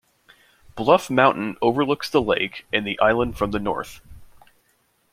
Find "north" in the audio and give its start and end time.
3.59-4.01